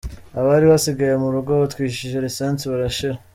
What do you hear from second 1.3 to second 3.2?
rugo babatwikishije lisansi barashira.